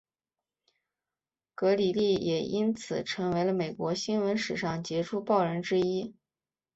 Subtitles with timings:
[1.53, 6.15] 格里利也因此成为了美国新闻史上杰出报人之一。